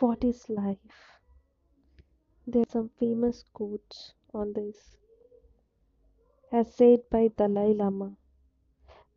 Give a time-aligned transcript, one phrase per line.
[0.00, 1.18] What is life?
[2.46, 4.96] There are some famous quotes on this,
[6.50, 8.16] as said by Dalai Lama.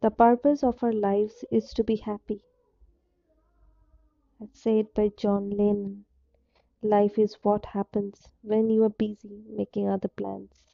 [0.02, 2.44] The purpose of our lives is to be happy,
[4.42, 6.04] as said by John Lennon.
[6.82, 10.66] Life is what happens when you are busy making other plans.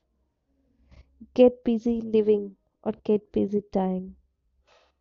[1.35, 4.15] Get busy living or get busy dying,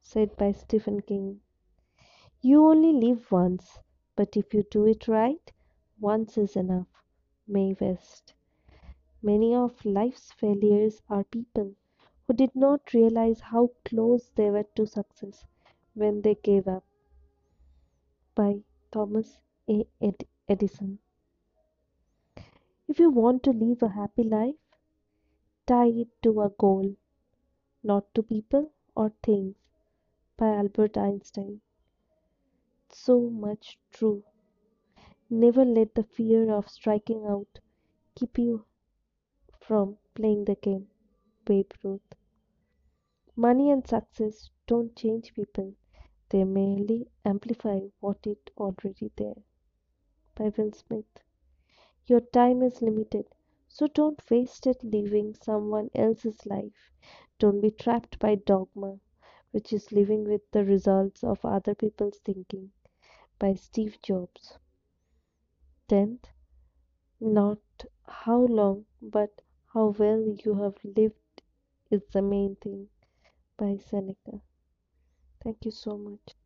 [0.02, 1.40] said by Stephen King.
[2.42, 3.78] You only live once,
[4.18, 5.52] but if you do it right,
[6.00, 6.88] once is enough.
[7.46, 8.34] Mae West.
[9.22, 11.76] Many of life's failures are people
[12.26, 15.44] who did not realize how close they were to success
[15.94, 16.82] when they gave up.
[18.34, 19.86] By Thomas A.
[20.48, 20.98] Edison.
[22.88, 24.56] If you want to live a happy life,
[25.64, 26.96] tie it to a goal,
[27.84, 29.54] not to people or things.
[30.36, 31.60] By Albert Einstein.
[32.90, 34.24] So much true.
[35.30, 37.60] Never let the fear of striking out
[38.14, 38.64] keep you
[39.60, 40.88] from playing the game.
[41.44, 42.14] Babe Ruth.
[43.36, 45.74] Money and success don't change people,
[46.30, 49.36] they merely amplify what is already there.
[50.34, 51.22] By Will Smith.
[52.06, 53.26] Your time is limited,
[53.68, 56.90] so don't waste it living someone else's life.
[57.38, 58.98] Don't be trapped by dogma,
[59.52, 62.72] which is living with the results of other people's thinking.
[63.38, 64.58] By Steve Jobs.
[65.88, 66.28] Tenth,
[67.20, 67.58] not
[68.06, 69.42] how long, but
[69.74, 71.42] how well you have lived
[71.90, 72.88] is the main thing.
[73.56, 74.42] By Seneca.
[75.42, 76.36] Thank you so much.